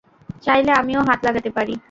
চাইলে 0.43 0.71
আমিও 0.71 1.01
হাত 1.07 1.19
লাগাতে 1.23 1.49
পারি। 1.49 1.73